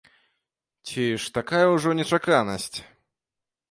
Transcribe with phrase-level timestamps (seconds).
[0.87, 2.75] Ці ж такая ўжо нечаканасць?